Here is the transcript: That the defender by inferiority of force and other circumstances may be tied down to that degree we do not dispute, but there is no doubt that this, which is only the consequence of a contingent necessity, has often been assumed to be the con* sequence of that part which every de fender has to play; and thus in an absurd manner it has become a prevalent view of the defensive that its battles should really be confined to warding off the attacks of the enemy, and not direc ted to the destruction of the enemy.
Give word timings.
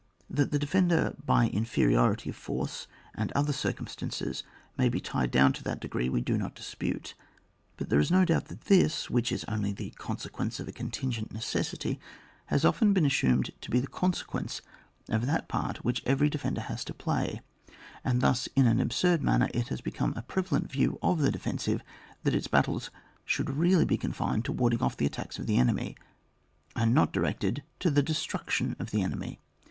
That 0.31 0.49
the 0.49 0.57
defender 0.57 1.15
by 1.23 1.45
inferiority 1.49 2.31
of 2.31 2.35
force 2.35 2.87
and 3.13 3.31
other 3.33 3.53
circumstances 3.53 4.41
may 4.75 4.89
be 4.89 4.99
tied 4.99 5.29
down 5.29 5.53
to 5.53 5.63
that 5.65 5.79
degree 5.79 6.09
we 6.09 6.21
do 6.21 6.39
not 6.39 6.55
dispute, 6.55 7.13
but 7.77 7.89
there 7.89 7.99
is 7.99 8.09
no 8.09 8.25
doubt 8.25 8.45
that 8.45 8.61
this, 8.61 9.11
which 9.11 9.31
is 9.31 9.43
only 9.43 9.71
the 9.73 9.91
consequence 9.91 10.59
of 10.59 10.67
a 10.67 10.71
contingent 10.71 11.31
necessity, 11.31 11.99
has 12.47 12.65
often 12.65 12.93
been 12.93 13.05
assumed 13.05 13.51
to 13.61 13.69
be 13.69 13.79
the 13.79 13.85
con* 13.85 14.11
sequence 14.13 14.63
of 15.07 15.27
that 15.27 15.47
part 15.47 15.85
which 15.85 16.01
every 16.07 16.31
de 16.31 16.39
fender 16.39 16.61
has 16.61 16.83
to 16.85 16.95
play; 16.95 17.41
and 18.03 18.21
thus 18.21 18.47
in 18.55 18.65
an 18.65 18.79
absurd 18.81 19.21
manner 19.21 19.49
it 19.53 19.67
has 19.67 19.81
become 19.81 20.13
a 20.17 20.23
prevalent 20.23 20.71
view 20.71 20.97
of 21.03 21.19
the 21.21 21.29
defensive 21.31 21.83
that 22.23 22.33
its 22.33 22.47
battles 22.47 22.89
should 23.23 23.51
really 23.51 23.85
be 23.85 23.97
confined 23.97 24.45
to 24.45 24.51
warding 24.51 24.81
off 24.81 24.97
the 24.97 25.05
attacks 25.05 25.37
of 25.37 25.45
the 25.45 25.57
enemy, 25.59 25.95
and 26.75 26.95
not 26.95 27.13
direc 27.13 27.37
ted 27.37 27.61
to 27.79 27.91
the 27.91 28.01
destruction 28.01 28.75
of 28.79 28.89
the 28.89 29.03
enemy. 29.03 29.39